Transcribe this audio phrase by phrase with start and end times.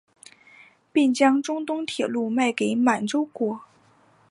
[0.91, 3.61] 并将中东铁路卖给满洲国。